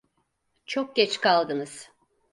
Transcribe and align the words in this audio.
Çok 0.65 0.95
geç 0.95 1.17
kaldınız. 1.21 1.89